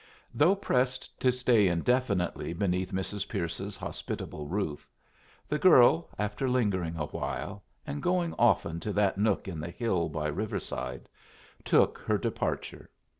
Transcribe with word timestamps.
Though 0.33 0.55
pressed 0.55 1.19
to 1.19 1.31
stay 1.31 1.67
indefinitely 1.67 2.53
beneath 2.53 2.91
Mrs. 2.91 3.29
Pierce's 3.29 3.77
hospitable 3.77 4.47
roof, 4.47 4.89
the 5.47 5.59
girl, 5.59 6.09
after 6.17 6.49
lingering 6.49 6.95
awhile, 6.97 7.61
and 7.85 8.01
going 8.01 8.33
often 8.39 8.79
to 8.79 8.93
that 8.93 9.19
nook 9.19 9.47
in 9.47 9.59
the 9.59 9.69
hill 9.69 10.09
by 10.09 10.25
Riverside, 10.29 11.07
took 11.63 11.99
her 11.99 12.17
departure. 12.17 12.89